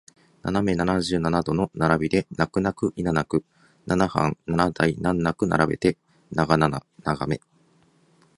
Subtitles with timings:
[0.41, 3.45] 斜め七十七度の並びで泣く泣くいななく
[3.85, 5.95] ナナハン七台難なく並べて
[6.31, 6.83] 長眺
[7.29, 7.39] め